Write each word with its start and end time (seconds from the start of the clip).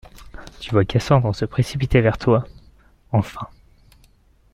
Tu 0.59 0.71
vois 0.71 0.83
Cassandre 0.83 1.35
se 1.35 1.45
précipiter 1.45 2.01
vers 2.01 2.17
toi, 2.17 2.47
enfin. 3.11 3.45